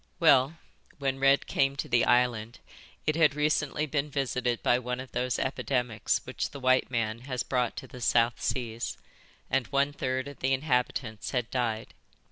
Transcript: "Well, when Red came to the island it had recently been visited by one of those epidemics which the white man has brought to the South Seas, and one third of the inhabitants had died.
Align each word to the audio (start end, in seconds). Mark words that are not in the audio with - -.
"Well, 0.19 0.55
when 0.97 1.19
Red 1.19 1.45
came 1.45 1.75
to 1.75 1.87
the 1.87 2.05
island 2.05 2.57
it 3.05 3.15
had 3.15 3.35
recently 3.35 3.85
been 3.85 4.09
visited 4.09 4.63
by 4.63 4.79
one 4.79 4.99
of 4.99 5.11
those 5.11 5.37
epidemics 5.37 6.21
which 6.23 6.49
the 6.49 6.59
white 6.59 6.89
man 6.89 7.19
has 7.29 7.43
brought 7.43 7.77
to 7.77 7.87
the 7.87 8.01
South 8.01 8.41
Seas, 8.41 8.97
and 9.47 9.67
one 9.67 9.93
third 9.93 10.27
of 10.27 10.39
the 10.39 10.53
inhabitants 10.53 11.29
had 11.29 11.51
died. 11.51 11.93